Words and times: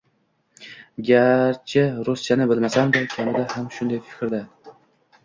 Garchi 1.09 1.83
ruschani 2.07 2.47
bilmasam-da, 2.53 3.03
kamina 3.13 3.45
ham 3.53 3.69
shunday 3.77 4.03
fikrda. 4.09 4.41